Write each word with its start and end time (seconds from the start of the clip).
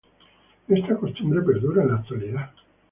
Esta 0.67 0.95
costumbre 0.97 1.43
perdura 1.43 1.83
en 1.83 1.89
la 1.89 1.95
actualidad. 1.97 2.51